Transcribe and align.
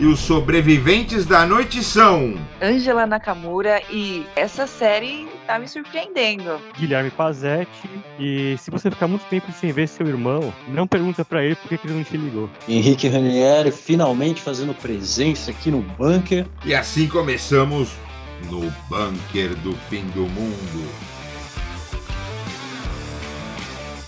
E 0.00 0.06
os 0.06 0.18
sobreviventes 0.18 1.26
da 1.26 1.44
noite 1.44 1.84
são 1.84 2.34
Angela 2.62 3.04
Nakamura 3.04 3.82
e 3.90 4.24
essa 4.34 4.66
série 4.66 5.28
tá 5.46 5.58
me 5.58 5.68
surpreendendo. 5.68 6.58
Guilherme 6.78 7.10
Pazetti. 7.10 7.90
E 8.18 8.56
se 8.56 8.70
você 8.70 8.90
ficar 8.90 9.06
muito 9.06 9.26
tempo 9.26 9.52
sem 9.52 9.70
ver 9.72 9.86
seu 9.88 10.06
irmão, 10.06 10.54
não 10.68 10.86
pergunta 10.86 11.22
para 11.22 11.44
ele 11.44 11.54
por 11.54 11.68
que 11.68 11.86
ele 11.86 11.92
não 11.92 12.02
te 12.02 12.16
ligou. 12.16 12.48
Henrique 12.66 13.08
Ranieri 13.08 13.70
finalmente 13.70 14.40
fazendo 14.40 14.72
presença 14.72 15.50
aqui 15.50 15.70
no 15.70 15.82
bunker. 15.82 16.46
E 16.64 16.74
assim 16.74 17.06
começamos 17.06 17.90
no 18.50 18.72
bunker 18.88 19.54
do 19.56 19.74
fim 19.90 20.06
do 20.14 20.22
mundo. 20.22 20.90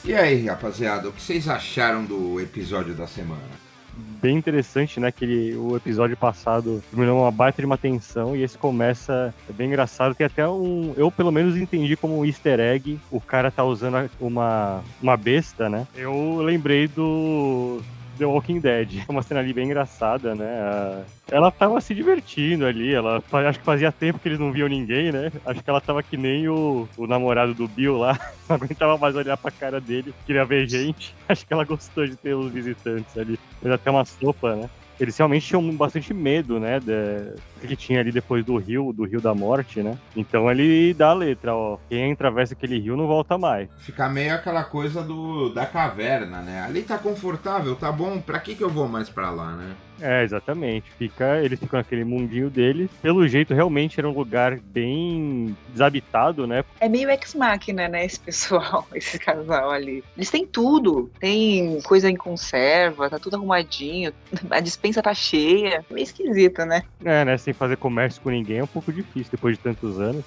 E 0.07 0.15
aí, 0.15 0.47
rapaziada, 0.47 1.11
o 1.11 1.13
que 1.13 1.21
vocês 1.21 1.47
acharam 1.51 2.03
do 2.03 2.41
episódio 2.41 2.95
da 2.95 3.07
semana? 3.07 3.72
Bem 3.97 4.37
interessante, 4.37 4.99
né? 5.01 5.11
Que 5.11 5.55
o 5.57 5.77
episódio 5.77 6.17
passado 6.17 6.83
terminou 6.91 7.23
uma 7.23 7.31
baita 7.31 7.61
de 7.61 7.67
uma 7.67 7.79
tensão 7.79 8.37
e 8.37 8.43
esse 8.43 8.57
começa 8.57 9.35
é 9.49 9.53
bem 9.53 9.69
engraçado. 9.69 10.15
Tem 10.15 10.27
até 10.27 10.47
um. 10.49 10.95
Eu, 10.97 11.11
pelo 11.11 11.33
menos, 11.33 11.57
entendi 11.57 11.97
como 11.97 12.19
um 12.19 12.25
easter 12.25 12.61
egg. 12.61 12.99
O 13.11 13.21
cara 13.21 13.51
tá 13.51 13.65
usando 13.65 14.11
uma, 14.21 14.83
uma 15.01 15.17
besta, 15.17 15.69
né? 15.69 15.87
Eu 15.95 16.41
lembrei 16.43 16.89
do. 16.89 17.81
The 18.23 18.27
Walking 18.27 18.61
Dead. 18.61 19.05
Uma 19.09 19.23
cena 19.23 19.41
ali 19.41 19.53
bem 19.53 19.67
engraçada, 19.67 20.35
né? 20.35 21.05
Ela 21.29 21.51
tava 21.51 21.81
se 21.81 21.93
divertindo 21.93 22.65
ali, 22.65 22.95
ela 22.95 23.23
acho 23.49 23.59
que 23.59 23.65
fazia 23.65 23.91
tempo 23.91 24.19
que 24.21 24.29
eles 24.29 24.39
não 24.39 24.53
viam 24.53 24.69
ninguém, 24.69 25.11
né? 25.11 25.33
Acho 25.45 25.63
que 25.63 25.69
ela 25.69 25.81
tava 25.81 26.03
que 26.03 26.17
nem 26.17 26.49
o, 26.49 26.89
o 26.97 27.07
namorado 27.07 27.53
do 27.53 27.67
Bill 27.67 27.99
lá, 27.99 28.19
não 28.49 28.57
aguentava 28.57 28.97
mais 28.97 29.17
olhar 29.17 29.37
pra 29.37 29.51
cara 29.51 29.81
dele, 29.81 30.15
queria 30.25 30.45
ver 30.45 30.69
gente. 30.69 31.17
Acho 31.29 31.45
que 31.45 31.53
ela 31.53 31.65
gostou 31.65 32.07
de 32.07 32.17
ter 32.17 32.35
os 32.35 32.53
visitantes 32.53 33.17
ali. 33.17 33.39
Fez 33.61 33.75
até 33.75 33.91
uma 33.91 34.05
sopa, 34.05 34.55
né? 34.55 34.71
Eles 35.03 35.17
realmente 35.17 35.47
tinham 35.47 35.69
bastante 35.77 36.15
medo, 36.15 36.61
né, 36.61 36.79
de, 36.79 37.67
que 37.67 37.75
tinha 37.75 38.01
ali 38.01 38.13
depois 38.13 38.45
do 38.45 38.57
rio, 38.57 38.93
do 38.93 39.05
rio 39.05 39.21
da 39.21 39.35
morte, 39.35 39.83
né? 39.83 39.99
Então 40.17 40.51
ele 40.51 40.95
dá 40.95 41.11
a 41.11 41.15
letra, 41.15 41.55
ó, 41.55 41.77
quem 41.89 42.13
atravessa 42.13 42.55
aquele 42.55 42.79
rio 42.79 42.97
não 42.97 43.09
volta 43.09 43.37
mais. 43.37 43.69
Fica 43.79 44.09
meio 44.09 44.35
aquela 44.35 44.63
coisa 44.63 45.03
do 45.03 45.49
da 45.49 45.67
caverna, 45.67 46.41
né? 46.41 46.63
Ali 46.63 46.83
tá 46.83 46.97
confortável, 46.99 47.75
tá 47.75 47.91
bom, 47.91 48.21
pra 48.21 48.39
que 48.39 48.55
que 48.55 48.63
eu 48.63 48.71
vou 48.71 48.89
mais 48.89 49.09
pra 49.09 49.31
lá, 49.31 49.57
né? 49.57 49.75
É, 50.03 50.25
exatamente. 50.25 50.91
Fica, 50.99 51.41
eles 51.43 51.61
ficam 51.61 51.79
naquele 51.79 52.05
mundinho 52.05 52.51
deles. 52.51 52.91
Pelo 53.01 53.27
jeito, 53.29 53.55
realmente 53.55 54.01
era 54.01 54.09
um 54.09 54.13
lugar 54.13 54.59
bem 54.59 55.57
desabitado, 55.69 56.45
né? 56.45 56.65
É 56.81 56.89
meio 56.89 57.09
ex-máquina, 57.09 57.89
né, 57.89 58.05
esse 58.05 58.19
pessoal, 58.19 58.87
esse 58.93 59.19
casal 59.19 59.71
ali. 59.71 60.03
Eles 60.17 60.29
têm 60.29 60.45
tudo. 60.45 61.09
Tem 61.21 61.81
coisa 61.83 62.11
em 62.11 62.17
conserva, 62.17 63.09
tá 63.09 63.19
tudo 63.19 63.37
arrumadinho. 63.37 64.13
A 64.51 64.59
dispensa 64.59 64.92
tá 65.01 65.15
cheia. 65.15 65.85
Meio 65.91 66.05
esquisito, 66.05 66.65
né? 66.65 66.83
É, 67.05 67.25
né? 67.25 67.39
Sem 67.39 67.55
fazer 67.55 67.77
comércio 67.77 68.21
com 68.21 68.31
ninguém 68.31 68.59
é 68.59 68.65
um 68.65 68.67
pouco 68.67 68.93
difícil 68.93 69.31
depois 69.31 69.57
de 69.57 69.63
tantos 69.63 70.01
anos. 70.01 70.25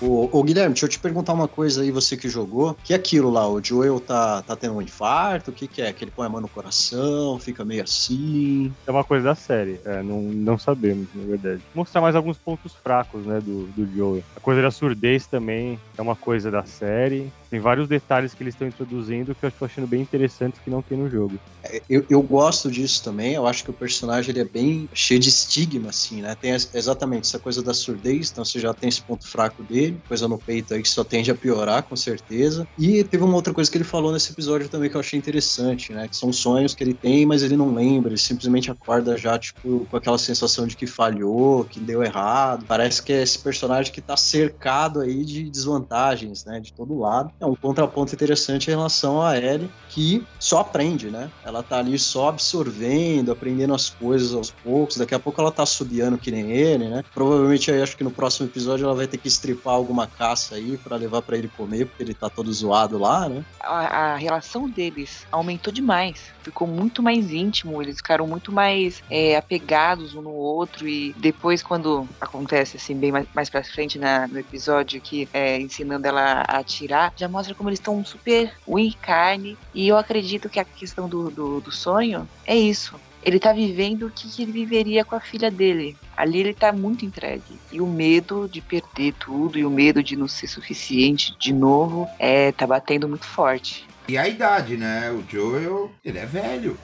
Ô, 0.00 0.28
ô, 0.30 0.44
Guilherme, 0.44 0.74
deixa 0.74 0.86
eu 0.86 0.90
te 0.90 0.98
perguntar 0.98 1.32
uma 1.32 1.48
coisa 1.48 1.82
aí, 1.82 1.90
você 1.90 2.16
que 2.16 2.28
jogou. 2.28 2.76
Que 2.84 2.92
é 2.92 2.96
aquilo 2.96 3.30
lá? 3.30 3.48
O 3.48 3.62
Joel 3.62 3.98
tá, 3.98 4.42
tá 4.42 4.54
tendo 4.54 4.74
um 4.74 4.82
infarto? 4.82 5.50
O 5.50 5.54
que, 5.54 5.66
que 5.66 5.82
é? 5.82 5.92
Que 5.92 6.04
ele 6.04 6.12
põe 6.14 6.26
a 6.26 6.28
mão 6.28 6.40
no 6.40 6.48
coração, 6.48 7.38
fica 7.40 7.64
meio 7.64 7.82
assim. 7.82 8.72
É 8.86 8.90
uma 8.90 9.02
coisa 9.02 9.24
da 9.24 9.34
série, 9.34 9.80
é, 9.84 10.02
não, 10.02 10.20
não 10.22 10.56
sabemos, 10.56 11.08
na 11.14 11.24
verdade. 11.24 11.62
Mostrar 11.74 12.00
mais 12.00 12.14
alguns 12.14 12.38
pontos 12.38 12.74
fracos, 12.74 13.26
né, 13.26 13.40
do, 13.40 13.66
do 13.68 13.96
Joel. 13.96 14.22
A 14.36 14.40
coisa 14.40 14.62
da 14.62 14.70
surdez 14.70 15.26
também 15.26 15.78
é 15.96 16.02
uma 16.02 16.14
coisa 16.14 16.48
da 16.50 16.64
série. 16.64 17.32
Tem 17.50 17.60
vários 17.60 17.88
detalhes 17.88 18.34
que 18.34 18.42
eles 18.42 18.54
estão 18.54 18.68
introduzindo 18.68 19.34
que 19.34 19.44
eu 19.44 19.48
estou 19.48 19.66
achando 19.66 19.86
bem 19.86 20.02
interessantes 20.02 20.60
que 20.62 20.68
não 20.68 20.82
tem 20.82 20.98
no 20.98 21.08
jogo. 21.08 21.38
É, 21.64 21.80
eu, 21.88 22.04
eu 22.10 22.22
gosto 22.22 22.70
disso 22.70 23.02
também. 23.02 23.34
Eu 23.34 23.46
acho 23.46 23.64
que 23.64 23.70
o 23.70 23.72
personagem 23.72 24.30
ele 24.30 24.40
é 24.40 24.44
bem 24.44 24.88
cheio 24.92 25.18
de 25.18 25.30
estigma, 25.30 25.88
assim, 25.88 26.20
né? 26.20 26.36
Tem 26.38 26.50
exatamente 26.52 27.26
essa 27.26 27.38
coisa 27.38 27.62
da 27.62 27.72
surdez, 27.72 28.30
então 28.30 28.44
você 28.44 28.60
já 28.60 28.74
tem 28.74 28.88
esse 28.88 29.00
ponto 29.00 29.26
fraco 29.26 29.62
dele, 29.62 29.98
coisa 30.06 30.28
no 30.28 30.36
peito 30.36 30.74
aí 30.74 30.82
que 30.82 30.88
só 30.88 31.02
tende 31.02 31.30
a 31.30 31.34
piorar, 31.34 31.82
com 31.82 31.96
certeza. 31.96 32.68
E 32.78 33.02
teve 33.02 33.24
uma 33.24 33.34
outra 33.34 33.54
coisa 33.54 33.70
que 33.70 33.78
ele 33.78 33.84
falou 33.84 34.12
nesse 34.12 34.32
episódio 34.32 34.68
também 34.68 34.90
que 34.90 34.96
eu 34.96 35.00
achei 35.00 35.18
interessante, 35.18 35.92
né? 35.92 36.06
Que 36.06 36.16
são 36.16 36.32
sonhos 36.32 36.74
que 36.74 36.84
ele 36.84 36.94
tem, 36.94 37.24
mas 37.24 37.42
ele 37.42 37.56
não 37.56 37.74
lembra, 37.74 38.10
ele 38.10 38.18
simplesmente 38.18 38.70
acorda 38.70 39.16
já, 39.16 39.38
tipo, 39.38 39.86
com 39.90 39.96
aquela 39.96 40.18
sensação 40.18 40.66
de 40.66 40.76
que 40.76 40.86
falhou, 40.86 41.64
que 41.64 41.80
deu 41.80 42.02
errado. 42.02 42.66
Parece 42.68 43.02
que 43.02 43.12
é 43.12 43.22
esse 43.22 43.38
personagem 43.38 43.90
que 43.90 44.02
tá 44.02 44.16
cercado 44.16 45.00
aí 45.00 45.24
de 45.24 45.48
desvantagens, 45.48 46.44
né? 46.44 46.60
De 46.60 46.74
todo 46.74 46.98
lado 46.98 47.32
é 47.40 47.46
um 47.46 47.54
contraponto 47.54 48.14
interessante 48.14 48.68
em 48.68 48.70
relação 48.70 49.22
a 49.22 49.36
Ellie, 49.38 49.70
que 49.88 50.26
só 50.38 50.60
aprende, 50.60 51.10
né? 51.10 51.30
Ela 51.44 51.62
tá 51.62 51.78
ali 51.78 51.98
só 51.98 52.28
absorvendo, 52.28 53.30
aprendendo 53.30 53.74
as 53.74 53.90
coisas 53.90 54.34
aos 54.34 54.50
poucos. 54.50 54.96
Daqui 54.96 55.14
a 55.14 55.18
pouco 55.18 55.40
ela 55.40 55.52
tá 55.52 55.64
subiando 55.64 56.18
que 56.18 56.30
nem 56.30 56.50
ele, 56.50 56.88
né? 56.88 57.04
Provavelmente 57.14 57.70
aí 57.70 57.80
acho 57.80 57.96
que 57.96 58.04
no 58.04 58.10
próximo 58.10 58.48
episódio 58.48 58.84
ela 58.84 58.94
vai 58.94 59.06
ter 59.06 59.18
que 59.18 59.28
estripar 59.28 59.74
alguma 59.74 60.06
caça 60.06 60.56
aí 60.56 60.76
para 60.76 60.96
levar 60.96 61.22
para 61.22 61.36
ele 61.36 61.48
comer, 61.48 61.86
porque 61.86 62.02
ele 62.02 62.14
tá 62.14 62.28
todo 62.28 62.52
zoado 62.52 62.98
lá, 62.98 63.28
né? 63.28 63.44
A, 63.60 64.12
a, 64.12 64.16
relação 64.16 64.68
deles 64.68 65.26
aumentou 65.30 65.72
demais. 65.72 66.20
Ficou 66.42 66.66
muito 66.66 67.02
mais 67.02 67.30
íntimo, 67.30 67.80
eles 67.80 67.96
ficaram 67.96 68.26
muito 68.26 68.50
mais 68.50 69.02
é, 69.10 69.36
apegados 69.36 70.14
um 70.14 70.22
no 70.22 70.32
outro. 70.32 70.88
E 70.88 71.12
depois, 71.18 71.62
quando 71.62 72.08
acontece 72.20 72.76
assim, 72.76 72.96
bem 72.96 73.12
mais, 73.12 73.26
mais 73.34 73.48
pra 73.48 73.62
frente 73.62 73.98
na, 73.98 74.26
no 74.26 74.38
episódio, 74.38 75.00
que 75.00 75.28
é, 75.32 75.60
ensinando 75.60 76.06
ela 76.06 76.44
a 76.46 76.58
atirar, 76.58 77.12
já 77.16 77.27
mostra 77.28 77.54
como 77.54 77.68
eles 77.68 77.78
estão 77.78 78.04
super 78.04 78.52
ruim 78.66 78.94
carne. 79.00 79.56
E 79.74 79.86
eu 79.88 79.96
acredito 79.96 80.48
que 80.48 80.58
a 80.58 80.64
questão 80.64 81.08
do, 81.08 81.30
do, 81.30 81.60
do 81.60 81.72
sonho 81.72 82.28
é 82.46 82.56
isso. 82.56 82.94
Ele 83.22 83.38
tá 83.38 83.52
vivendo 83.52 84.06
o 84.06 84.10
que, 84.10 84.28
que, 84.28 84.42
ele 84.42 84.52
viveria 84.52 85.04
com 85.04 85.14
a 85.14 85.20
filha 85.20 85.50
dele. 85.50 85.96
Ali 86.16 86.38
ele 86.38 86.54
tá 86.54 86.72
muito 86.72 87.04
entregue. 87.04 87.58
E 87.70 87.80
o 87.80 87.86
medo 87.86 88.48
de 88.48 88.60
perder 88.60 89.12
tudo 89.14 89.58
e 89.58 89.66
o 89.66 89.70
medo 89.70 90.02
de 90.02 90.16
não 90.16 90.28
ser 90.28 90.46
suficiente 90.46 91.36
de 91.38 91.52
novo 91.52 92.08
é 92.18 92.52
tá 92.52 92.66
batendo 92.66 93.08
muito 93.08 93.26
forte. 93.26 93.86
E 94.08 94.16
a 94.16 94.26
idade, 94.26 94.76
né? 94.76 95.10
O 95.10 95.22
Joel, 95.30 95.90
ele 96.02 96.18
é 96.18 96.24
velho. 96.24 96.78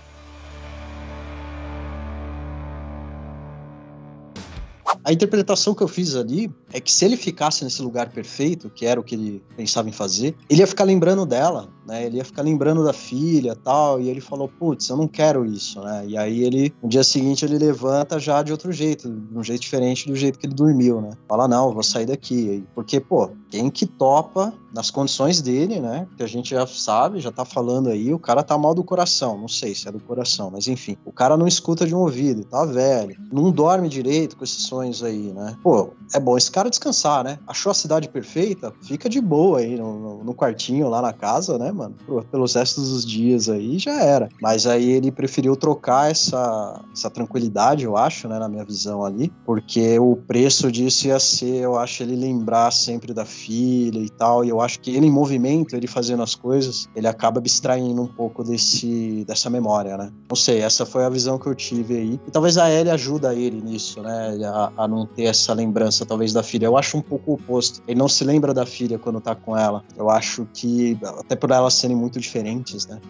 A 5.04 5.12
interpretação 5.12 5.74
que 5.74 5.82
eu 5.82 5.88
fiz 5.88 6.16
ali 6.16 6.50
é 6.72 6.80
que 6.80 6.90
se 6.90 7.04
ele 7.04 7.16
ficasse 7.16 7.62
nesse 7.62 7.82
lugar 7.82 8.08
perfeito, 8.10 8.70
que 8.70 8.86
era 8.86 8.98
o 8.98 9.04
que 9.04 9.14
ele 9.14 9.44
pensava 9.54 9.86
em 9.88 9.92
fazer, 9.92 10.34
ele 10.48 10.60
ia 10.60 10.66
ficar 10.66 10.84
lembrando 10.84 11.26
dela, 11.26 11.68
né? 11.86 12.06
Ele 12.06 12.18
ia 12.18 12.24
ficar 12.24 12.42
lembrando 12.42 12.84
da 12.84 12.92
filha 12.92 13.54
tal, 13.54 14.00
e 14.00 14.08
ele 14.08 14.20
falou, 14.20 14.48
putz, 14.48 14.88
eu 14.88 14.96
não 14.96 15.08
quero 15.08 15.44
isso, 15.44 15.80
né? 15.80 16.04
E 16.06 16.16
aí 16.16 16.42
ele, 16.44 16.74
no 16.82 16.88
dia 16.88 17.04
seguinte, 17.04 17.44
ele 17.44 17.58
levanta 17.58 18.18
já 18.18 18.42
de 18.42 18.52
outro 18.52 18.72
jeito, 18.72 19.10
de 19.10 19.38
um 19.38 19.42
jeito 19.42 19.60
diferente 19.60 20.06
do 20.06 20.16
jeito 20.16 20.38
que 20.38 20.46
ele 20.46 20.54
dormiu, 20.54 21.00
né? 21.00 21.10
Fala, 21.28 21.48
não, 21.48 21.72
vou 21.72 21.82
sair 21.82 22.06
daqui. 22.06 22.64
Porque, 22.74 23.00
pô, 23.00 23.30
quem 23.50 23.70
que 23.70 23.86
topa 23.86 24.52
nas 24.74 24.90
condições 24.90 25.40
dele, 25.40 25.78
né? 25.78 26.06
Que 26.16 26.22
a 26.24 26.26
gente 26.26 26.50
já 26.50 26.66
sabe, 26.66 27.20
já 27.20 27.30
tá 27.30 27.44
falando 27.44 27.88
aí, 27.88 28.12
o 28.12 28.18
cara 28.18 28.42
tá 28.42 28.58
mal 28.58 28.74
do 28.74 28.82
coração, 28.82 29.38
não 29.38 29.46
sei 29.46 29.72
se 29.72 29.88
é 29.88 29.92
do 29.92 30.00
coração, 30.00 30.50
mas 30.50 30.66
enfim, 30.66 30.96
o 31.04 31.12
cara 31.12 31.36
não 31.36 31.46
escuta 31.46 31.86
de 31.86 31.94
um 31.94 31.98
ouvido, 31.98 32.44
tá 32.44 32.64
velho, 32.64 33.16
não 33.32 33.52
dorme 33.52 33.88
direito 33.88 34.36
com 34.36 34.42
esses 34.42 34.64
sonhos 34.64 35.02
aí, 35.04 35.32
né? 35.32 35.56
Pô, 35.62 35.90
é 36.12 36.18
bom 36.18 36.36
esse 36.36 36.50
cara 36.50 36.68
descansar, 36.68 37.22
né? 37.22 37.38
Achou 37.46 37.70
a 37.70 37.74
cidade 37.74 38.08
perfeita? 38.08 38.72
Fica 38.82 39.08
de 39.08 39.20
boa 39.20 39.60
aí 39.60 39.76
no, 39.76 39.98
no, 39.98 40.24
no 40.24 40.34
quartinho 40.34 40.88
lá 40.88 41.00
na 41.00 41.12
casa, 41.12 41.56
né, 41.56 41.70
mano? 41.74 41.94
Pelos 42.30 42.54
restos 42.54 42.90
dos 42.90 43.04
dias 43.04 43.48
aí 43.48 43.78
já 43.78 44.00
era. 44.00 44.28
Mas 44.40 44.66
aí 44.66 44.90
ele 44.90 45.10
preferiu 45.10 45.56
trocar 45.56 46.10
essa, 46.10 46.80
essa 46.92 47.10
tranquilidade, 47.10 47.84
eu 47.84 47.96
acho, 47.96 48.28
né, 48.28 48.38
na 48.38 48.48
minha 48.48 48.64
visão 48.64 49.04
ali, 49.04 49.32
porque 49.44 49.98
o 49.98 50.16
preço 50.16 50.70
disso 50.70 51.08
ia 51.08 51.18
ser, 51.18 51.62
eu 51.62 51.78
acho, 51.78 52.02
ele 52.02 52.16
lembrar 52.16 52.70
sempre 52.70 53.12
da 53.12 53.24
filha 53.24 53.98
e 53.98 54.08
tal, 54.08 54.44
e 54.44 54.48
eu 54.48 54.60
acho 54.60 54.80
que 54.80 54.94
ele 54.94 55.06
em 55.06 55.10
movimento, 55.10 55.76
ele 55.76 55.86
fazendo 55.86 56.22
as 56.22 56.34
coisas, 56.34 56.88
ele 56.94 57.06
acaba 57.06 57.38
abstraindo 57.38 58.00
um 58.00 58.06
pouco 58.06 58.42
desse, 58.42 59.24
dessa 59.26 59.50
memória, 59.50 59.96
né? 59.96 60.10
Não 60.28 60.36
sei, 60.36 60.60
essa 60.60 60.86
foi 60.86 61.04
a 61.04 61.08
visão 61.08 61.38
que 61.38 61.46
eu 61.46 61.54
tive 61.54 61.96
aí. 61.96 62.20
E 62.26 62.30
talvez 62.30 62.56
a 62.56 62.70
Ellie 62.70 62.90
ajuda 62.90 63.34
ele 63.34 63.60
nisso, 63.60 64.02
né? 64.02 64.38
A, 64.44 64.84
a 64.84 64.88
não 64.88 65.06
ter 65.06 65.24
essa 65.24 65.52
lembrança, 65.52 66.06
talvez, 66.06 66.32
da 66.32 66.42
filha. 66.42 66.66
Eu 66.66 66.76
acho 66.76 66.96
um 66.96 67.02
pouco 67.02 67.32
o 67.32 67.34
oposto. 67.34 67.82
Ele 67.86 67.98
não 67.98 68.08
se 68.08 68.24
lembra 68.24 68.54
da 68.54 68.66
filha 68.66 68.98
quando 68.98 69.20
tá 69.20 69.34
com 69.34 69.56
ela. 69.56 69.82
Eu 69.96 70.10
acho 70.10 70.46
que, 70.52 70.98
até 71.18 71.36
por 71.36 71.48
elas 71.64 71.74
serem 71.74 71.96
muito 71.96 72.20
diferentes, 72.20 72.86
né? 72.86 73.00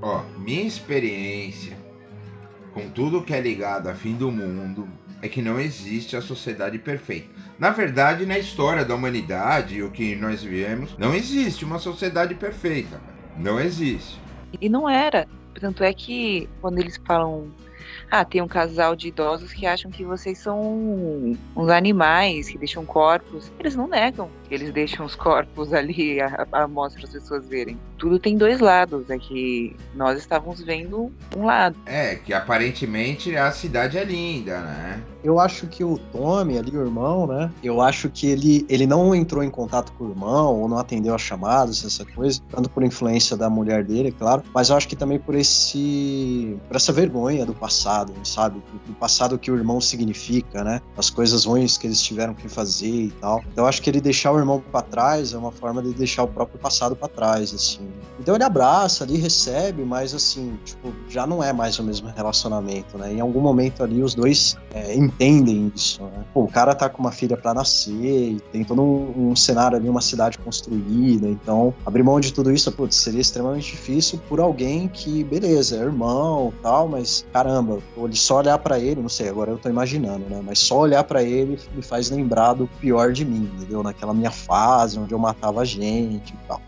Ó, 0.00 0.22
minha 0.38 0.62
experiência 0.62 1.76
com 2.72 2.88
tudo 2.90 3.22
que 3.22 3.34
é 3.34 3.40
ligado 3.40 3.88
a 3.88 3.94
fim 3.94 4.14
do 4.14 4.30
mundo 4.30 4.88
é 5.20 5.28
que 5.28 5.40
não 5.40 5.60
existe 5.60 6.16
a 6.16 6.22
sociedade 6.22 6.78
perfeita. 6.78 7.28
Na 7.58 7.70
verdade, 7.70 8.26
na 8.26 8.38
história 8.38 8.84
da 8.84 8.94
humanidade, 8.94 9.82
o 9.82 9.90
que 9.90 10.16
nós 10.16 10.42
vemos, 10.42 10.96
não 10.98 11.14
existe 11.14 11.64
uma 11.64 11.78
sociedade 11.78 12.34
perfeita. 12.34 13.00
Não 13.38 13.60
existe. 13.60 14.20
E 14.60 14.68
não 14.68 14.88
era. 14.88 15.28
Tanto 15.60 15.84
é 15.84 15.92
que 15.92 16.48
quando 16.60 16.78
eles 16.78 17.00
falam 17.06 17.52
ah, 18.10 18.24
tem 18.24 18.42
um 18.42 18.48
casal 18.48 18.96
de 18.96 19.08
idosos 19.08 19.52
que 19.52 19.66
acham 19.66 19.90
que 19.90 20.04
vocês 20.04 20.38
são 20.38 21.36
uns 21.56 21.68
animais 21.68 22.48
que 22.48 22.58
deixam 22.58 22.84
corpos. 22.84 23.50
Eles 23.58 23.74
não 23.74 23.86
negam. 23.86 24.30
Eles 24.54 24.72
deixam 24.72 25.04
os 25.06 25.14
corpos 25.14 25.72
ali 25.74 26.20
a, 26.20 26.46
a 26.52 26.68
mostra 26.68 27.04
as 27.04 27.10
pessoas 27.10 27.46
verem. 27.46 27.78
Tudo 27.98 28.18
tem 28.18 28.36
dois 28.36 28.60
lados, 28.60 29.08
é 29.10 29.18
que 29.18 29.76
nós 29.94 30.18
estávamos 30.18 30.60
vendo 30.60 31.12
um 31.36 31.44
lado. 31.44 31.76
É, 31.86 32.16
que 32.16 32.32
aparentemente 32.32 33.36
a 33.36 33.50
cidade 33.52 33.96
é 33.98 34.04
linda, 34.04 34.60
né? 34.60 35.02
Eu 35.22 35.38
acho 35.38 35.68
que 35.68 35.84
o 35.84 35.98
Tommy, 35.98 36.58
ali, 36.58 36.76
o 36.76 36.80
irmão, 36.80 37.26
né? 37.26 37.50
Eu 37.62 37.80
acho 37.80 38.10
que 38.10 38.26
ele, 38.26 38.66
ele 38.68 38.86
não 38.86 39.14
entrou 39.14 39.42
em 39.42 39.50
contato 39.50 39.92
com 39.92 40.04
o 40.04 40.10
irmão, 40.10 40.60
ou 40.60 40.68
não 40.68 40.78
atendeu 40.78 41.14
as 41.14 41.20
chamadas, 41.20 41.84
essa 41.84 42.04
coisa, 42.04 42.40
tanto 42.50 42.68
por 42.68 42.82
influência 42.82 43.36
da 43.36 43.48
mulher 43.48 43.84
dele, 43.84 44.08
é 44.08 44.12
claro, 44.12 44.42
mas 44.52 44.70
eu 44.70 44.76
acho 44.76 44.88
que 44.88 44.96
também 44.96 45.18
por 45.18 45.34
esse. 45.34 46.58
por 46.66 46.76
essa 46.76 46.92
vergonha 46.92 47.46
do 47.46 47.54
passado, 47.54 48.12
sabe? 48.24 48.60
Do 48.86 48.94
passado 48.94 49.38
que 49.38 49.50
o 49.50 49.56
irmão 49.56 49.80
significa, 49.80 50.64
né? 50.64 50.80
As 50.96 51.08
coisas 51.08 51.44
ruins 51.44 51.78
que 51.78 51.86
eles 51.86 52.02
tiveram 52.02 52.34
que 52.34 52.48
fazer 52.48 52.86
e 52.86 53.10
tal. 53.20 53.44
Então 53.52 53.64
eu 53.64 53.68
acho 53.68 53.80
que 53.80 53.88
ele 53.88 54.00
deixar 54.00 54.32
o 54.32 54.38
irmão 54.42 54.60
para 54.60 54.82
trás 54.82 55.32
é 55.32 55.38
uma 55.38 55.52
forma 55.52 55.82
de 55.82 55.92
deixar 55.94 56.24
o 56.24 56.28
próprio 56.28 56.58
passado 56.58 56.94
para 56.94 57.08
trás, 57.08 57.54
assim. 57.54 57.88
Então 58.18 58.34
ele 58.34 58.44
abraça 58.44 59.04
ali, 59.04 59.16
recebe, 59.16 59.84
mas 59.84 60.14
assim, 60.14 60.58
tipo, 60.64 60.92
já 61.08 61.26
não 61.26 61.42
é 61.42 61.52
mais 61.52 61.78
o 61.78 61.82
mesmo 61.82 62.08
relacionamento, 62.08 62.98
né? 62.98 63.12
Em 63.12 63.20
algum 63.20 63.40
momento 63.40 63.82
ali 63.82 64.02
os 64.02 64.14
dois 64.14 64.56
é, 64.72 64.94
entendem 64.94 65.72
isso. 65.74 66.02
Né? 66.02 66.24
Pô, 66.32 66.42
o 66.44 66.48
cara 66.48 66.74
tá 66.74 66.88
com 66.88 67.00
uma 67.02 67.12
filha 67.12 67.36
para 67.36 67.54
nascer, 67.54 68.40
tem 68.52 68.64
todo 68.64 68.82
um, 68.82 69.30
um, 69.30 69.36
cenário 69.36 69.76
ali, 69.76 69.88
uma 69.88 70.00
cidade 70.00 70.38
construída, 70.38 71.26
então 71.26 71.74
abrir 71.84 72.02
mão 72.02 72.20
de 72.20 72.32
tudo 72.32 72.50
isso, 72.52 72.70
putz, 72.72 72.96
seria 72.96 73.20
extremamente 73.20 73.72
difícil 73.72 74.20
por 74.28 74.40
alguém 74.40 74.88
que, 74.88 75.24
beleza, 75.24 75.76
é 75.76 75.80
irmão 75.80 76.52
tal, 76.62 76.88
mas 76.88 77.26
caramba, 77.32 77.78
ele 77.96 78.16
só 78.16 78.38
olhar 78.38 78.58
para 78.58 78.78
ele, 78.78 79.00
não 79.00 79.08
sei, 79.08 79.28
agora 79.28 79.50
eu 79.50 79.58
tô 79.58 79.68
imaginando, 79.68 80.24
né? 80.28 80.40
Mas 80.44 80.58
só 80.58 80.80
olhar 80.80 81.04
para 81.04 81.22
ele 81.22 81.58
me 81.74 81.82
faz 81.82 82.10
lembrar 82.10 82.54
do 82.54 82.66
pior 82.80 83.12
de 83.12 83.24
mim, 83.24 83.50
entendeu? 83.56 83.82
Naquela 83.82 84.14
minha 84.14 84.30
fase 84.30 84.98
onde 84.98 85.12
eu 85.12 85.18
matava 85.18 85.64
gente 85.64 86.32
e 86.32 86.48
tal 86.48 86.60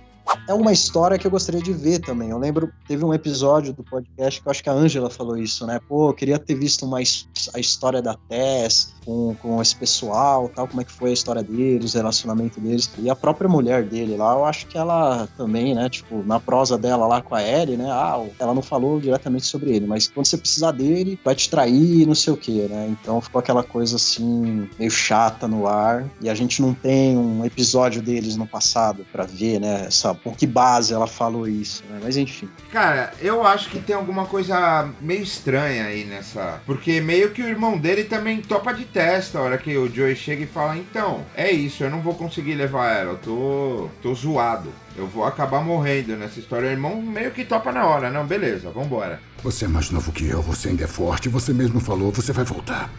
é 0.46 0.55
uma 0.55 0.73
história 0.73 1.19
que 1.19 1.26
eu 1.26 1.31
gostaria 1.31 1.61
de 1.61 1.73
ver 1.73 2.00
também. 2.00 2.31
Eu 2.31 2.38
lembro, 2.38 2.73
teve 2.87 3.05
um 3.05 3.14
episódio 3.14 3.73
do 3.73 3.82
podcast 3.82 4.41
que 4.41 4.46
eu 4.46 4.50
acho 4.50 4.62
que 4.62 4.69
a 4.69 4.73
Ângela 4.73 5.08
falou 5.08 5.37
isso, 5.37 5.67
né? 5.67 5.81
Pô, 5.88 6.11
eu 6.11 6.14
queria 6.14 6.38
ter 6.38 6.55
visto 6.55 6.87
mais 6.87 7.29
a 7.55 7.58
história 7.58 8.02
da 8.02 8.14
Tess 8.29 8.94
com, 9.05 9.35
com 9.41 9.61
esse 9.61 9.75
pessoal, 9.76 10.50
tal, 10.55 10.67
como 10.69 10.81
é 10.81 10.85
que 10.85 10.93
foi 10.93 11.11
a 11.11 11.12
história 11.12 11.43
deles, 11.43 11.94
o 11.94 11.96
relacionamento 11.96 12.61
deles. 12.61 12.91
E 12.99 13.08
a 13.08 13.17
própria 13.17 13.49
mulher 13.49 13.85
dele 13.85 14.17
lá, 14.17 14.35
eu 14.35 14.44
acho 14.44 14.67
que 14.67 14.76
ela 14.76 15.29
também, 15.37 15.75
né? 15.75 15.88
Tipo, 15.88 16.23
na 16.25 16.38
prosa 16.41 16.76
dela 16.76 17.06
lá 17.06 17.23
com 17.23 17.35
a 17.35 17.43
Ellie, 17.43 17.76
né? 17.76 17.87
Ah, 17.91 18.25
ela 18.38 18.55
não 18.55 18.62
falou 18.62 19.00
diretamente 19.00 19.46
sobre 19.46 19.75
ele, 19.75 19.87
mas 19.87 20.08
quando 20.08 20.26
você 20.26 20.37
precisar 20.37 20.73
dele, 20.73 21.19
vai 21.25 21.35
te 21.35 21.49
trair, 21.49 22.06
não 22.06 22.14
sei 22.14 22.32
o 22.32 22.37
quê, 22.37 22.67
né? 22.69 22.88
Então 22.91 23.20
ficou 23.20 23.38
aquela 23.38 23.62
coisa 23.62 23.96
assim, 23.96 24.69
meio 24.79 24.91
chata 24.91 25.49
no 25.49 25.67
ar. 25.67 26.08
E 26.20 26.29
a 26.29 26.35
gente 26.35 26.61
não 26.61 26.75
tem 26.75 27.17
um 27.17 27.44
episódio 27.44 28.02
deles 28.02 28.37
no 28.37 28.46
passado 28.46 29.06
para 29.12 29.25
ver, 29.25 29.61
né? 29.61 29.87
Essa 29.87 30.14
por 30.14 30.33
que 30.36 30.46
base 30.46 30.92
ela 30.92 31.06
falou 31.06 31.46
isso, 31.48 31.82
né? 31.88 32.00
Mas 32.02 32.16
enfim. 32.16 32.48
Cara, 32.70 33.12
eu 33.20 33.46
acho 33.46 33.70
que 33.70 33.78
tem 33.78 33.94
alguma 33.94 34.26
coisa 34.26 34.88
meio 35.00 35.22
estranha 35.22 35.86
aí 35.86 36.04
nessa. 36.04 36.60
Porque 36.66 37.00
meio 37.00 37.31
que 37.31 37.42
o 37.42 37.48
irmão 37.48 37.78
dele 37.78 38.04
também 38.04 38.40
topa 38.40 38.72
de 38.72 38.84
testa 38.84 39.38
a 39.38 39.42
hora 39.42 39.58
que 39.58 39.76
o 39.76 39.92
Joey 39.92 40.16
chega 40.16 40.44
e 40.44 40.46
fala: 40.46 40.76
então, 40.76 41.25
é 41.34 41.50
isso, 41.50 41.84
eu 41.84 41.90
não 41.90 42.00
vou 42.00 42.14
conseguir 42.14 42.54
levar 42.54 42.92
ela, 42.92 43.12
eu 43.12 43.19
tô. 43.19 43.88
tô 44.02 44.14
zoado. 44.14 44.72
Eu 44.96 45.08
vou 45.08 45.25
acabar 45.25 45.60
morrendo 45.60 46.16
nessa 46.16 46.38
história. 46.38 46.69
O 46.69 46.72
irmão 46.72 47.02
meio 47.02 47.32
que 47.32 47.44
topa 47.44 47.72
na 47.72 47.84
hora. 47.84 48.10
Não, 48.10 48.25
beleza, 48.25 48.70
vambora. 48.70 49.20
Você 49.42 49.64
é 49.64 49.69
mais 49.69 49.90
novo 49.90 50.12
que 50.12 50.28
eu, 50.28 50.40
você 50.40 50.69
ainda 50.69 50.84
é 50.84 50.86
forte, 50.86 51.28
você 51.28 51.52
mesmo 51.52 51.81
falou, 51.81 52.12
você 52.12 52.32
vai 52.32 52.44
voltar. 52.44 52.90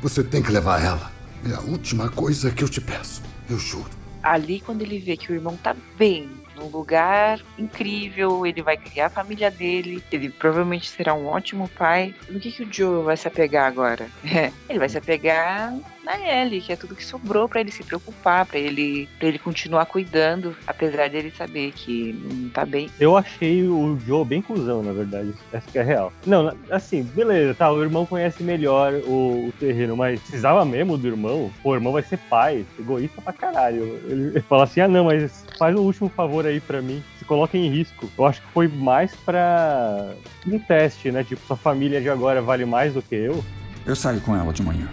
Você 0.00 0.22
tem 0.22 0.42
que 0.42 0.52
levar 0.52 0.82
ela. 0.82 1.10
É 1.44 1.54
a 1.54 1.60
última 1.60 2.08
coisa 2.08 2.50
que 2.50 2.62
eu 2.62 2.68
te 2.68 2.80
peço, 2.80 3.22
eu 3.48 3.58
juro. 3.58 3.90
Ali, 4.22 4.60
quando 4.60 4.82
ele 4.82 4.98
vê 4.98 5.16
que 5.16 5.32
o 5.32 5.34
irmão 5.34 5.56
tá 5.56 5.74
bem, 5.98 6.28
num 6.56 6.68
lugar 6.68 7.40
incrível, 7.58 8.46
ele 8.46 8.62
vai 8.62 8.76
criar 8.76 9.06
a 9.06 9.10
família 9.10 9.50
dele, 9.50 10.02
ele 10.10 10.30
provavelmente 10.30 10.88
será 10.88 11.14
um 11.14 11.26
ótimo 11.26 11.68
pai. 11.68 12.14
No 12.28 12.40
que, 12.40 12.50
que 12.50 12.62
o 12.62 12.72
Joe 12.72 13.04
vai 13.04 13.16
se 13.16 13.28
apegar 13.28 13.66
agora? 13.66 14.08
Ele 14.68 14.78
vai 14.78 14.88
se 14.88 14.98
apegar 14.98 15.74
na 16.10 16.42
Ellie, 16.42 16.60
que 16.60 16.72
é 16.72 16.76
tudo 16.76 16.94
que 16.94 17.04
sobrou 17.04 17.48
para 17.48 17.60
ele 17.60 17.70
se 17.70 17.84
preocupar, 17.84 18.44
para 18.46 18.58
ele, 18.58 19.08
pra 19.18 19.28
ele 19.28 19.38
continuar 19.38 19.86
cuidando, 19.86 20.56
apesar 20.66 21.08
dele 21.08 21.32
saber 21.36 21.72
que 21.72 22.12
não 22.12 22.48
tá 22.48 22.64
bem. 22.64 22.90
Eu 22.98 23.16
achei 23.16 23.66
o 23.68 23.98
Joe 24.06 24.24
bem 24.24 24.42
cuzão, 24.42 24.82
na 24.82 24.92
verdade. 24.92 25.32
Essa 25.52 25.70
que 25.70 25.78
é 25.78 25.82
real. 25.82 26.12
Não, 26.26 26.52
assim, 26.70 27.02
beleza, 27.02 27.54
tá, 27.54 27.70
o 27.70 27.82
irmão 27.82 28.04
conhece 28.04 28.42
melhor 28.42 28.92
o, 29.06 29.48
o 29.48 29.52
terreno, 29.58 29.96
mas 29.96 30.20
precisava 30.20 30.64
mesmo 30.64 30.98
do 30.98 31.06
irmão? 31.06 31.50
Pô, 31.62 31.70
o 31.70 31.74
irmão 31.74 31.92
vai 31.92 32.02
ser 32.02 32.18
pai, 32.18 32.64
egoísta 32.78 33.20
pra 33.22 33.32
caralho. 33.32 34.00
Ele 34.06 34.40
fala 34.40 34.64
assim, 34.64 34.80
ah 34.80 34.88
não, 34.88 35.04
mas 35.04 35.44
faz 35.58 35.76
o 35.76 35.82
último 35.82 36.08
favor 36.08 36.46
aí 36.46 36.60
para 36.60 36.82
mim 36.82 37.02
se 37.18 37.24
coloca 37.24 37.56
em 37.56 37.68
risco. 37.68 38.10
Eu 38.16 38.26
acho 38.26 38.40
que 38.40 38.48
foi 38.48 38.66
mais 38.66 39.14
para 39.14 40.14
um 40.46 40.58
teste, 40.58 41.12
né? 41.12 41.22
Tipo, 41.22 41.40
sua 41.46 41.56
família 41.56 42.00
de 42.00 42.08
agora 42.08 42.40
vale 42.42 42.64
mais 42.64 42.94
do 42.94 43.02
que 43.02 43.14
eu. 43.14 43.44
Eu 43.86 43.94
saio 43.94 44.20
com 44.20 44.34
ela 44.34 44.52
de 44.52 44.62
manhã. 44.62 44.88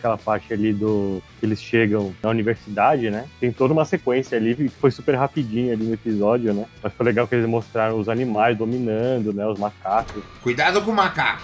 Aquela 0.00 0.18
parte 0.18 0.52
ali 0.52 0.72
do 0.72 1.22
que 1.38 1.46
eles 1.46 1.62
chegam 1.62 2.12
na 2.22 2.30
universidade, 2.30 3.10
né? 3.10 3.26
Tem 3.38 3.52
toda 3.52 3.72
uma 3.72 3.84
sequência 3.84 4.36
ali 4.36 4.54
que 4.54 4.68
foi 4.68 4.90
super 4.90 5.14
rapidinho 5.14 5.72
ali 5.72 5.84
no 5.84 5.94
episódio, 5.94 6.52
né? 6.52 6.66
Mas 6.82 6.92
foi 6.92 7.06
legal 7.06 7.28
que 7.28 7.34
eles 7.34 7.48
mostraram 7.48 7.98
os 7.98 8.08
animais 8.08 8.56
dominando, 8.56 9.32
né? 9.32 9.46
Os 9.46 9.58
macacos. 9.58 10.22
Cuidado 10.42 10.82
com 10.82 10.90
o 10.90 10.94
macaco! 10.94 11.42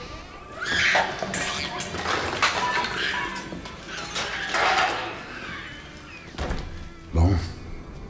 Bom, 7.13 7.35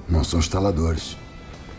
não 0.08 0.24
são 0.24 0.38
instaladores. 0.38 1.16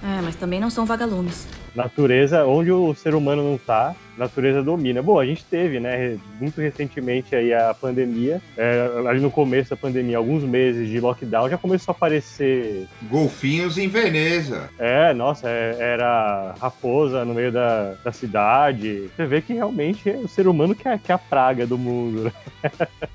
É, 0.03 0.21
mas 0.21 0.35
também 0.35 0.59
não 0.59 0.69
são 0.69 0.85
vagalumes. 0.85 1.47
Natureza, 1.77 2.43
onde 2.43 2.71
o 2.71 2.95
ser 2.95 3.13
humano 3.13 3.43
não 3.43 3.55
tá, 3.55 3.95
natureza 4.17 4.63
domina. 4.63 4.99
Bom, 4.99 5.19
a 5.19 5.25
gente 5.27 5.45
teve, 5.45 5.79
né, 5.79 6.17
muito 6.39 6.59
recentemente 6.59 7.35
aí 7.35 7.53
a 7.53 7.71
pandemia, 7.71 8.41
é, 8.57 8.89
ali 9.07 9.19
no 9.19 9.29
começo 9.29 9.69
da 9.69 9.75
pandemia, 9.75 10.17
alguns 10.17 10.43
meses 10.43 10.89
de 10.89 10.99
lockdown, 10.99 11.47
já 11.47 11.57
começou 11.57 11.91
a 11.91 11.95
aparecer... 11.95 12.87
Golfinhos 13.03 13.77
em 13.77 13.87
Veneza. 13.87 14.71
É, 14.79 15.13
nossa, 15.13 15.47
é, 15.47 15.77
era 15.79 16.55
raposa 16.59 17.23
no 17.23 17.35
meio 17.35 17.51
da, 17.51 17.93
da 18.03 18.11
cidade. 18.11 19.07
Você 19.15 19.27
vê 19.27 19.39
que 19.39 19.53
realmente 19.53 20.09
é 20.09 20.15
o 20.15 20.27
ser 20.27 20.47
humano 20.47 20.73
que 20.73 20.87
é, 20.87 20.97
que 20.97 21.11
é 21.11 21.15
a 21.15 21.19
praga 21.19 21.67
do 21.67 21.77
mundo. 21.77 22.23
Né? 22.23 22.31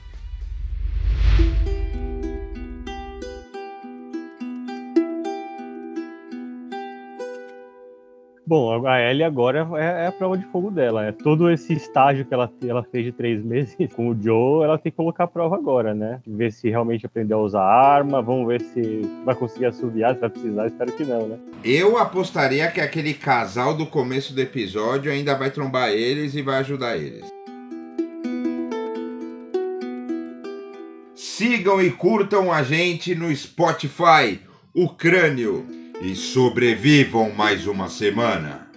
Bom, 8.52 8.86
a 8.86 9.00
Ellie 9.00 9.24
agora 9.24 9.66
é, 9.78 10.04
é, 10.04 10.06
a 10.08 10.12
prova 10.12 10.36
de 10.36 10.44
fogo 10.48 10.70
dela. 10.70 11.06
É 11.06 11.10
todo 11.10 11.50
esse 11.50 11.72
estágio 11.72 12.22
que 12.26 12.34
ela, 12.34 12.52
ela 12.62 12.82
fez 12.82 13.06
de 13.06 13.10
três 13.10 13.40
meses 13.42 13.74
com 13.94 14.10
o 14.10 14.22
Joe, 14.22 14.62
ela 14.62 14.76
tem 14.76 14.92
que 14.92 14.96
colocar 14.96 15.24
a 15.24 15.26
prova 15.26 15.56
agora, 15.56 15.94
né? 15.94 16.20
Ver 16.26 16.52
se 16.52 16.68
realmente 16.68 17.06
aprendeu 17.06 17.38
a 17.38 17.42
usar 17.44 17.62
arma, 17.62 18.20
vamos 18.20 18.46
ver 18.46 18.60
se 18.60 19.08
vai 19.24 19.34
conseguir 19.34 19.64
assoviar, 19.64 20.12
se 20.12 20.20
vai 20.20 20.28
precisar, 20.28 20.66
espero 20.66 20.92
que 20.92 21.02
não, 21.02 21.28
né? 21.28 21.38
Eu 21.64 21.96
apostaria 21.96 22.70
que 22.70 22.78
aquele 22.78 23.14
casal 23.14 23.74
do 23.74 23.86
começo 23.86 24.34
do 24.34 24.42
episódio 24.42 25.10
ainda 25.10 25.34
vai 25.34 25.50
trombar 25.50 25.88
eles 25.88 26.34
e 26.34 26.42
vai 26.42 26.58
ajudar 26.58 26.98
eles. 26.98 27.32
Sigam 31.14 31.80
e 31.80 31.90
curtam 31.90 32.52
a 32.52 32.62
gente 32.62 33.14
no 33.14 33.34
Spotify, 33.34 34.38
o 34.74 34.90
Crânio 34.90 35.64
e 36.02 36.16
sobrevivam 36.16 37.30
mais 37.30 37.68
uma 37.68 37.88
semana. 37.88 38.71